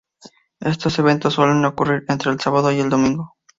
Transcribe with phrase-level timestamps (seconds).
[0.61, 3.35] Estos eventos suelen ocurrir entre el sábado y el domingo.